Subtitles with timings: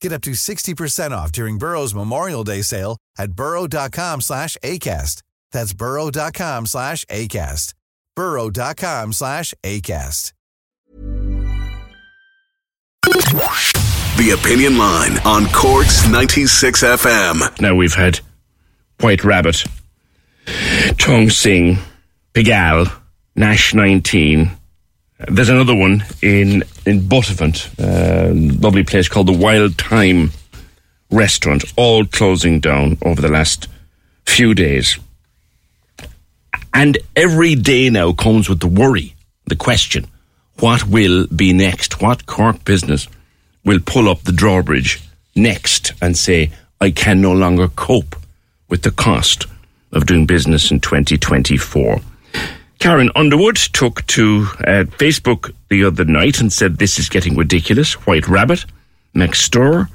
[0.00, 5.22] Get up to 60% off during Burrow's Memorial Day sale at burrow.com slash ACAST.
[5.52, 7.74] That's burrow.com slash ACAST.
[8.14, 10.32] burrow.com slash ACAST.
[13.06, 17.60] The Opinion Line on Corks 96 FM.
[17.60, 18.20] Now we've had
[19.00, 19.64] White Rabbit,
[20.98, 21.78] Chong Sing,
[22.34, 22.90] Pigalle,
[23.36, 24.50] Nash 19.
[25.18, 30.30] There's another one in in Buttevant, a um, lovely place called the Wild Time
[31.10, 33.68] Restaurant, all closing down over the last
[34.26, 34.98] few days.
[36.74, 39.14] And every day now comes with the worry,
[39.46, 40.06] the question,
[40.58, 42.02] what will be next?
[42.02, 43.08] What Cork business
[43.64, 45.00] will pull up the drawbridge
[45.34, 48.16] next and say, I can no longer cope
[48.68, 49.46] with the cost
[49.92, 52.00] of doing business in 2024?
[52.78, 57.94] Karen Underwood took to uh, Facebook the other night and said this is getting ridiculous.
[58.06, 58.64] White Rabbit,
[59.14, 59.88] McStir,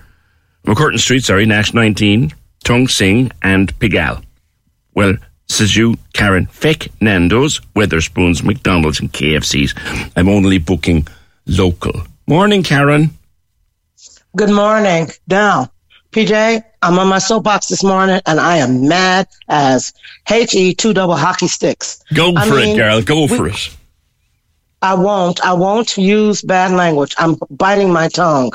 [0.65, 4.23] MacCurtain Street, sorry, Nash 19, Tung Sing, and Pigalle.
[4.93, 5.15] Well,
[5.47, 9.73] says you, Karen, feck Nando's, Wetherspoons, McDonald's, and KFC's.
[10.15, 11.07] I'm only booking
[11.45, 12.03] local.
[12.27, 13.11] Morning, Karen.
[14.35, 15.09] Good morning.
[15.27, 15.70] Now,
[16.11, 19.93] PJ, I'm on my soapbox this morning and I am mad as
[20.27, 22.03] HE two double hockey sticks.
[22.13, 23.01] Go I for mean, it, girl.
[23.01, 23.77] Go we- for it.
[24.83, 25.39] I won't.
[25.45, 27.13] I won't use bad language.
[27.19, 28.51] I'm biting my tongue.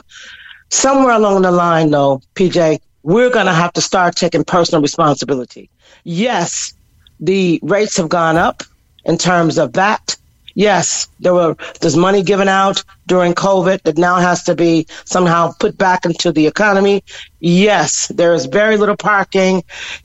[0.70, 5.70] Somewhere along the line, though, PJ, we're going to have to start taking personal responsibility.
[6.02, 6.74] Yes,
[7.20, 8.64] the rates have gone up
[9.04, 10.16] in terms of that.
[10.56, 15.52] Yes, there were there's money given out during COVID that now has to be somehow
[15.52, 17.04] put back into the economy.
[17.40, 19.64] Yes, there is very little parking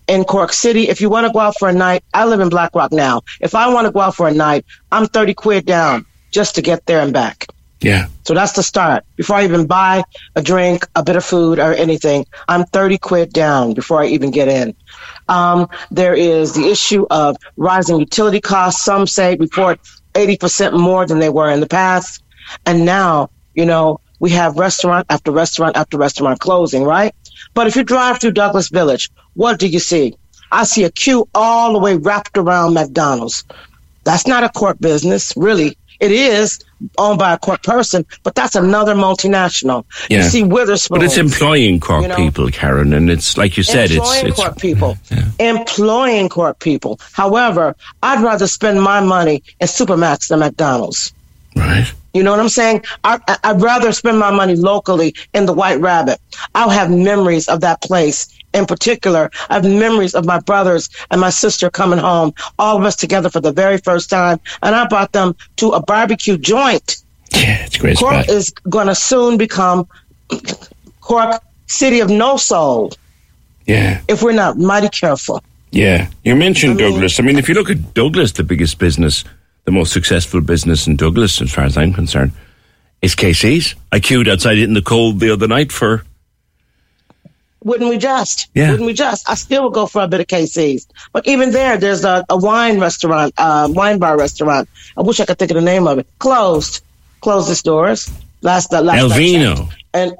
[0.10, 0.90] in Cork City.
[0.90, 3.22] If you want to go out for a night, I live in Blackrock now.
[3.40, 6.62] If I want to go out for a night, I'm 30 quid down just to
[6.62, 7.48] get there and back.
[7.80, 8.08] Yeah.
[8.24, 9.06] So that's the start.
[9.16, 10.04] Before I even buy
[10.36, 14.32] a drink, a bit of food, or anything, I'm 30 quid down before I even
[14.32, 14.76] get in.
[15.30, 18.84] Um, there is the issue of rising utility costs.
[18.84, 19.80] Some say report
[20.14, 22.24] 80% more than they were in the past.
[22.66, 27.14] And now, you know, we have restaurant after restaurant after restaurant closing, right?
[27.54, 30.16] But if you drive through Douglas Village, what do you see?
[30.52, 33.44] I see a queue all the way wrapped around McDonald's.
[34.04, 35.78] That's not a Cork business, really.
[36.02, 36.60] It is
[36.98, 39.86] owned by a Cork person, but that's another multinational.
[40.10, 40.98] You see Witherspoon.
[40.98, 44.28] But it's employing Cork You know, people, Karen, and it's like you said, it's employing
[44.28, 44.98] it's Cork people,
[45.40, 47.00] employing Cork people.
[47.14, 51.14] However, I'd rather spend my money in Supermac's than McDonald's.
[51.56, 51.92] right.
[52.14, 52.84] You know what I'm saying?
[53.04, 56.20] I, I'd rather spend my money locally in the White Rabbit.
[56.56, 59.32] I'll have memories of that place in particular.
[59.50, 63.30] I have memories of my brothers and my sister coming home, all of us together
[63.30, 64.40] for the very first time.
[64.62, 66.98] And I brought them to a barbecue joint.
[67.34, 68.30] Yeah, it's great Cork spot.
[68.30, 69.88] is going to soon become
[71.02, 72.92] Cork City of No Soul
[73.66, 74.02] yeah.
[74.10, 75.42] if we're not mighty careful.
[75.72, 77.20] Yeah, you mentioned I mean- Douglas.
[77.20, 79.24] I mean, if you look at Douglas, the biggest business,
[79.66, 82.32] the most successful business in Douglas, as far as I'm concerned,
[83.02, 83.76] is KC's.
[83.92, 86.04] I queued outside it in the cold the other night for.
[87.64, 88.48] Wouldn't we just?
[88.56, 88.72] Yeah.
[88.72, 89.30] Wouldn't we just?
[89.30, 90.88] I still would go for a bit of KC's.
[91.14, 94.68] But even there, there's a, a wine restaurant, uh, wine bar restaurant.
[94.98, 96.08] I wish I could think of the name of it.
[96.18, 96.84] Closed.
[97.22, 98.10] Closed its doors.
[98.42, 99.72] Last, uh, last Elvino.
[99.94, 100.14] And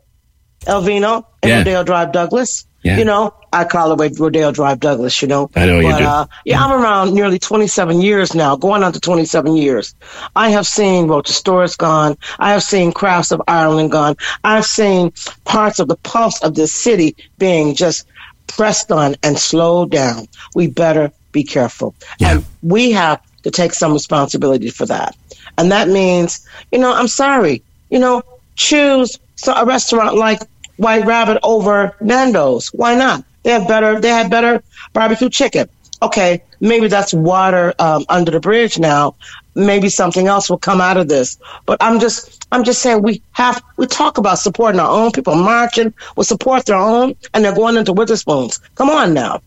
[0.66, 1.82] Elvino and Yeah.
[1.84, 2.68] Drive Douglas.
[2.84, 2.98] Yeah.
[2.98, 5.52] You know, I call it Rodeo Drive Douglas, you know.
[5.56, 6.04] I know you but, do.
[6.04, 9.94] Uh, yeah, I'm around nearly 27 years now, going on to 27 years.
[10.36, 12.18] I have seen Roches Stores gone.
[12.40, 14.16] I have seen Crafts of Ireland gone.
[14.44, 15.14] I've seen
[15.46, 18.08] parts of the pulse of this city being just
[18.48, 20.28] pressed on and slowed down.
[20.56, 21.94] We better be careful.
[22.20, 22.32] Yeah.
[22.32, 25.16] And we have to take some responsibility for that.
[25.58, 28.24] And that means, you know, I'm sorry, you know,
[28.56, 30.42] choose so- a restaurant like
[30.82, 32.70] White Rabbit over Nando's.
[32.70, 33.24] Why not?
[33.44, 34.00] They have better.
[34.00, 34.64] They had better
[34.94, 35.70] barbecue chicken.
[36.02, 39.14] Okay, maybe that's water um, under the bridge now.
[39.56, 41.38] maybe something else will come out of this.
[41.66, 45.36] But I'm just I'm just saying we have we talk about supporting our own people
[45.36, 48.60] marching will support their own and they're going into Wetherspoons.
[48.76, 49.42] Come on now.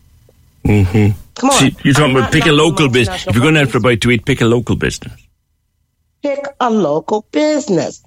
[0.65, 1.19] Mm-hmm.
[1.35, 1.55] Come on.
[1.57, 3.27] See, you're talking I'm about pick a local business.
[3.27, 5.13] If you're going out for a bite to eat, pick a local business.
[6.23, 8.03] Pick a local business.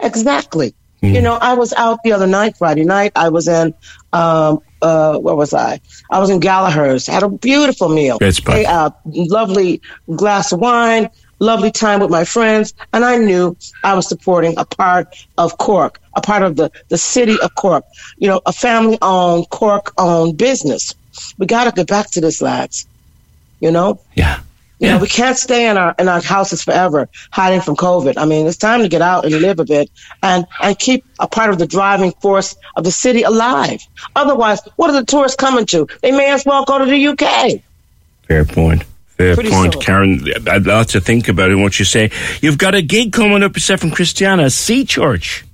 [0.00, 0.74] Exactly.
[1.00, 1.14] Hmm.
[1.14, 3.12] You know, I was out the other night, Friday night.
[3.16, 3.74] I was in
[4.12, 5.80] um uh where was I?
[6.10, 7.06] I was in Gallagher's.
[7.06, 8.18] Had a beautiful meal.
[8.18, 8.56] Great spot.
[8.56, 9.80] A uh, lovely
[10.14, 11.08] glass of wine,
[11.38, 16.00] lovely time with my friends, and I knew I was supporting a part of Cork,
[16.14, 17.84] a part of the the city of Cork.
[18.18, 20.94] You know, a family owned Cork owned business.
[21.38, 22.86] We got to get back to this, lads.
[23.60, 24.40] You know, Yeah.
[24.80, 24.94] You Yeah.
[24.94, 28.14] know, we can't stay in our in our houses forever, hiding from COVID.
[28.16, 29.88] I mean, it's time to get out and live a bit,
[30.22, 33.80] and and keep a part of the driving force of the city alive.
[34.16, 35.86] Otherwise, what are the tourists coming to?
[36.02, 37.60] They may as well go to the UK.
[38.26, 38.84] Fair point.
[39.16, 39.82] Fair Pretty point, soon.
[39.82, 40.24] Karen.
[40.46, 42.10] A lot to think about in what you say.
[42.40, 45.44] You've got a gig coming up, yourself from Christiana, Sea Church.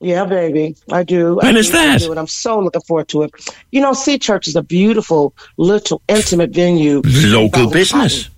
[0.00, 1.36] Yeah, baby, I do.
[1.36, 2.00] When I is I that?
[2.00, 3.32] do, and I'm so looking forward to it.
[3.72, 7.02] You know, Sea Church is a beautiful, little, intimate venue.
[7.04, 8.30] Local business.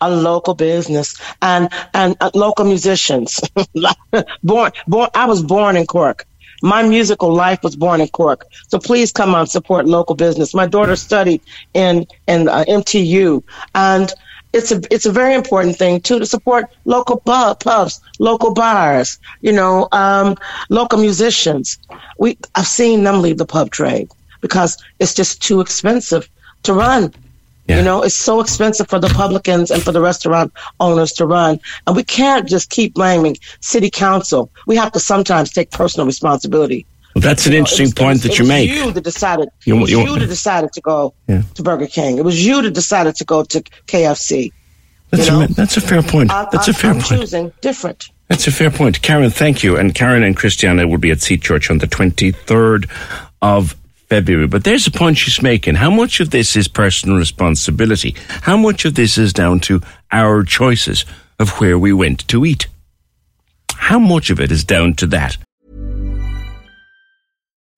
[0.00, 3.40] a local business and and uh, local musicians.
[4.44, 6.24] born born I was born in Cork.
[6.62, 8.44] My musical life was born in Cork.
[8.68, 10.54] So please come on support local business.
[10.54, 11.40] My daughter studied
[11.74, 13.42] in in uh, MTU
[13.74, 14.12] and
[14.52, 19.18] it's a it's a very important thing too to support local pub, pubs, local bars,
[19.40, 20.36] you know, um,
[20.70, 21.78] local musicians.
[22.18, 24.10] We I've seen them leave the pub trade
[24.40, 26.28] because it's just too expensive
[26.64, 27.12] to run.
[27.66, 27.78] Yeah.
[27.78, 31.60] You know, it's so expensive for the publicans and for the restaurant owners to run.
[31.86, 34.50] And we can't just keep blaming city council.
[34.66, 36.86] We have to sometimes take personal responsibility.
[37.18, 38.70] Well, that's an know, interesting was- point that you make.
[38.70, 39.48] You that decided.
[39.64, 41.42] You- it was you- you, that decided to go Yeah.
[41.54, 42.18] to Burger King.
[42.18, 44.52] It was you that decided to go to KFC.
[45.10, 46.30] That's, you a, that's a fair point.
[46.30, 47.20] I, That's I, a fair I'm point.
[47.20, 48.08] choosing different.
[48.28, 49.00] That's a fair point.
[49.02, 49.76] Karen, thank you.
[49.76, 52.88] And Karen and Christiana will be at Sea Church on the 23rd
[53.40, 53.74] of
[54.10, 54.46] February.
[54.46, 55.76] But there's a point she's making.
[55.76, 58.14] How much of this is personal responsibility?
[58.42, 59.80] How much of this is down to
[60.12, 61.04] our choices
[61.38, 62.66] of where we went to eat?
[63.76, 65.38] How much of it is down to that?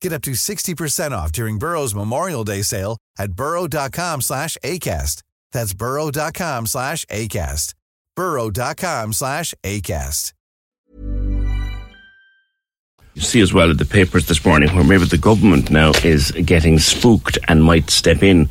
[0.00, 5.22] Get up to 60% off during Burrow's Memorial Day sale at burrow.com slash ACAST.
[5.52, 7.74] That's burrow.com slash ACAST.
[8.14, 10.32] burrow.com slash ACAST.
[13.14, 16.30] You see as well in the papers this morning where maybe the government now is
[16.30, 18.48] getting spooked and might step in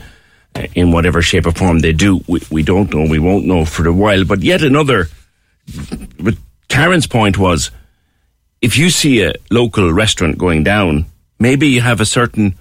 [0.56, 2.22] uh, in whatever shape or form they do.
[2.28, 3.10] We, we don't know.
[3.10, 4.26] We won't know for a while.
[4.26, 5.08] But yet another.
[6.20, 6.34] But
[6.68, 7.72] Karen's point was,
[8.62, 11.06] if you see a local restaurant going down,
[11.40, 12.56] maybe you have a certain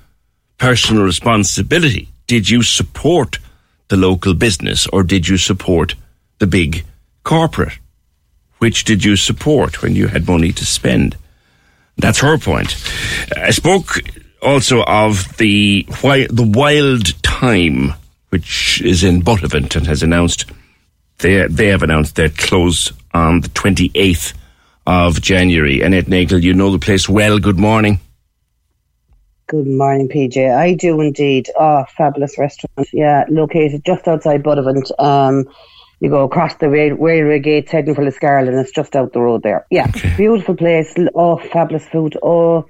[0.58, 2.08] personal responsibility.
[2.26, 3.38] Did you support
[3.88, 5.94] the local business or did you support
[6.38, 6.84] the big
[7.22, 7.78] corporate?
[8.58, 11.16] Which did you support when you had money to spend?
[11.98, 12.76] That's her point.
[13.36, 14.00] I spoke
[14.42, 17.94] also of the the Wild Time,
[18.30, 20.46] which is in Buttevant and has announced
[21.18, 24.32] they they have announced their close on the twenty eighth
[24.86, 25.82] of January.
[25.82, 27.38] Annette Nagel, you know the place well.
[27.38, 28.00] Good morning.
[29.48, 30.52] Good morning, PJ.
[30.52, 31.48] I do indeed.
[31.56, 32.88] Oh, fabulous restaurant.
[32.92, 34.90] Yeah, located just outside Buttevant.
[34.98, 35.48] Um,
[36.00, 39.20] you go across the rail- railway gates heading for Liscarroll and it's just out the
[39.20, 39.64] road there.
[39.70, 39.86] Yeah,
[40.16, 40.92] beautiful place.
[41.14, 42.16] Oh, fabulous food.
[42.24, 42.66] Oh,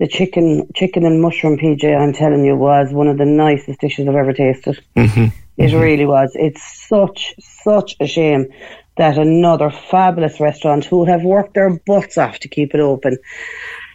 [0.00, 4.08] the chicken, chicken and mushroom PJ, I'm telling you, was one of the nicest dishes
[4.08, 4.82] I've ever tasted.
[4.96, 5.26] Mm-hmm.
[5.56, 5.78] It mm-hmm.
[5.78, 6.32] really was.
[6.34, 8.48] It's such, such a shame
[8.96, 13.18] that another fabulous restaurant who have worked their butts off to keep it open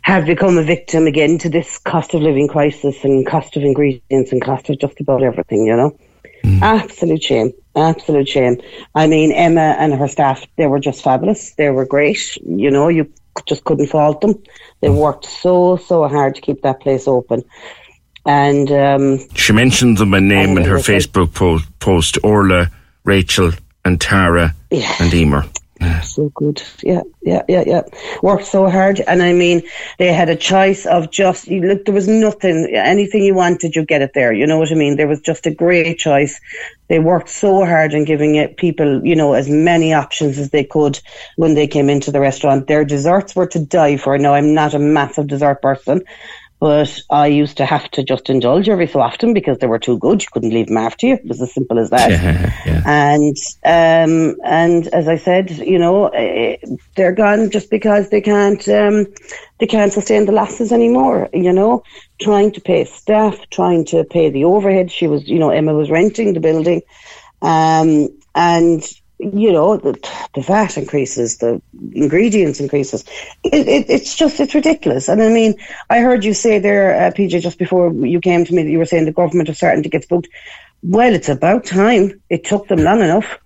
[0.03, 4.31] have become a victim again to this cost of living crisis and cost of ingredients
[4.31, 5.97] and cost of just about everything, you know.
[6.43, 6.61] Mm.
[6.61, 7.53] Absolute shame.
[7.75, 8.61] Absolute shame.
[8.93, 11.53] I mean, Emma and her staff, they were just fabulous.
[11.55, 12.37] They were great.
[12.45, 13.11] You know, you
[13.45, 14.43] just couldn't fault them.
[14.81, 14.99] They mm.
[14.99, 17.43] worked so, so hard to keep that place open.
[18.25, 22.69] And um, she mentioned them by name in her Facebook post, post Orla,
[23.05, 23.51] Rachel,
[23.85, 24.95] and Tara yeah.
[24.99, 25.45] and Emer.
[25.85, 25.99] Ah.
[26.01, 26.61] So good.
[26.81, 27.81] Yeah, yeah, yeah, yeah.
[28.21, 29.01] Worked so hard.
[29.01, 29.63] And I mean,
[29.99, 33.85] they had a choice of just, you look, there was nothing, anything you wanted, you
[33.85, 34.31] get it there.
[34.31, 34.95] You know what I mean?
[34.95, 36.39] There was just a great choice.
[36.87, 40.63] They worked so hard in giving it people, you know, as many options as they
[40.63, 40.99] could
[41.35, 42.67] when they came into the restaurant.
[42.67, 44.17] Their desserts were to die for.
[44.17, 46.03] Now, I'm not a massive dessert person.
[46.63, 49.97] But I used to have to just indulge every so often because they were too
[49.97, 50.21] good.
[50.21, 51.15] You couldn't leave them after you.
[51.15, 52.09] It was as simple as that.
[52.09, 52.83] Yeah, yeah.
[52.85, 56.55] And um, and as I said, you know, eh,
[56.95, 59.07] they're gone just because they can't um,
[59.59, 61.27] they can't sustain the losses anymore.
[61.33, 61.83] You know,
[62.21, 64.89] trying to pay staff, trying to pay the overhead.
[64.89, 66.81] She was, you know, Emma was renting the building,
[67.41, 68.81] um, and
[69.19, 69.93] you know, the,
[70.33, 71.61] the VAT increases, the
[71.93, 73.03] ingredients increases.
[73.43, 75.07] It, it, it's just, it's ridiculous.
[75.07, 75.55] And I mean,
[75.89, 78.79] I heard you say there, uh, PJ, just before you came to me that you
[78.79, 80.27] were saying the government are starting to get spooked.
[80.81, 82.21] Well, it's about time.
[82.29, 83.39] It took them long enough.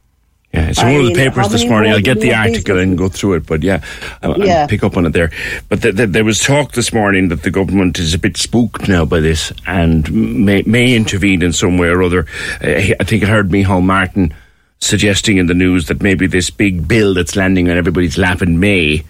[0.53, 1.91] Yeah, it's I one of the papers this morning.
[1.91, 3.83] I'll get the article and go through it, but yeah,
[4.23, 4.61] I'll, yeah.
[4.61, 5.29] I'll pick up on it there.
[5.67, 8.87] But the, the, there was talk this morning that the government is a bit spooked
[8.87, 12.25] now by this and may, may intervene in some way or other.
[12.63, 14.33] Uh, I think I heard Micheál Martin
[14.79, 18.59] suggesting in the news that maybe this big bill that's landing on everybody's lap in
[18.59, 19.03] May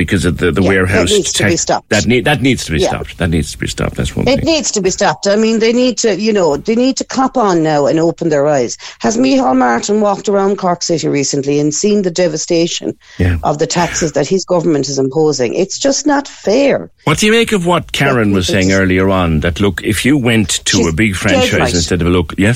[0.00, 1.90] because of the, the yeah, warehouse that needs to be stopped.
[1.90, 2.88] That, need, that needs to be yeah.
[2.88, 3.18] stopped.
[3.18, 3.96] That needs to be stopped.
[3.96, 4.46] That's one it thing.
[4.46, 5.26] needs to be stopped.
[5.26, 8.30] I mean, they need to, you know, they need to cop on now and open
[8.30, 8.78] their eyes.
[9.00, 13.36] Has Micheál Martin walked around Cork City recently and seen the devastation yeah.
[13.42, 15.52] of the taxes that his government is imposing?
[15.52, 16.90] It's just not fair.
[17.04, 19.40] What do you make of what Karen was saying earlier on?
[19.40, 21.74] That look, if you went to a big franchise right.
[21.74, 22.54] instead of a local, yeah,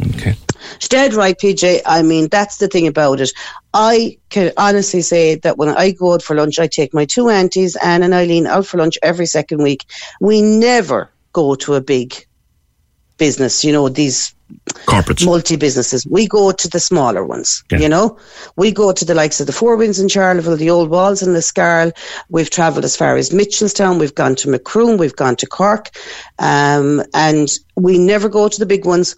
[0.00, 0.36] okay.
[0.88, 1.80] Dead right, PJ.
[1.86, 3.32] I mean, that's the thing about it.
[3.72, 7.28] I can honestly say that when I go out for lunch, I take my two
[7.28, 9.86] aunties, Anne and Eileen, out for lunch every second week.
[10.20, 12.14] We never go to a big
[13.18, 14.34] business, you know, these
[14.86, 16.06] corporates, multi businesses.
[16.06, 17.78] We go to the smaller ones, yeah.
[17.78, 18.18] you know.
[18.56, 21.32] We go to the likes of the Four Winds in Charleville, the Old Walls in
[21.32, 21.92] Liscarroll.
[22.28, 23.98] We've travelled as far as Mitchelstown.
[23.98, 24.98] We've gone to Macroom.
[24.98, 25.90] We've gone to Cork,
[26.38, 29.16] um, and we never go to the big ones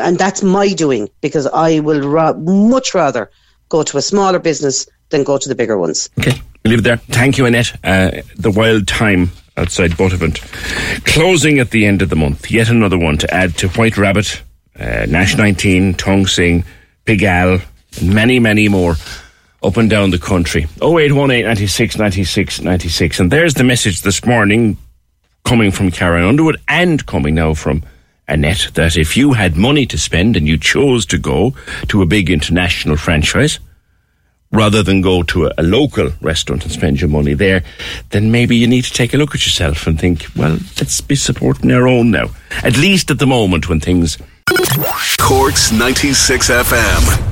[0.00, 3.30] and that's my doing because I will ra- much rather
[3.68, 6.10] go to a smaller business than go to the bigger ones.
[6.18, 6.96] Okay, we'll leave it there.
[6.96, 7.76] Thank you, Annette.
[7.84, 10.40] Uh, the wild time outside Buttevant.
[11.04, 12.50] Closing at the end of the month.
[12.50, 14.42] Yet another one to add to White Rabbit,
[14.78, 16.64] uh, Nash 19, Tong Sing,
[17.04, 17.62] Pigalle,
[18.00, 18.96] and many, many more
[19.62, 20.64] up and down the country.
[20.82, 23.20] 0818 96 96 96.
[23.20, 24.76] And there's the message this morning
[25.44, 27.84] coming from Karen Underwood and coming now from
[28.28, 31.54] Annette, that if you had money to spend and you chose to go
[31.88, 33.58] to a big international franchise,
[34.54, 37.62] rather than go to a, a, local restaurant and spend your money there,
[38.10, 41.16] then maybe you need to take a look at yourself and think, well, let's be
[41.16, 42.30] supporting our own now.
[42.62, 44.16] At least at the moment when things.
[45.18, 47.30] Corks 96 FM.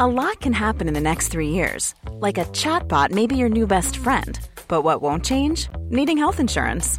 [0.00, 1.94] A lot can happen in the next three years.
[2.12, 4.38] Like a chatbot may be your new best friend.
[4.68, 5.68] But what won't change?
[5.90, 6.98] Needing health insurance.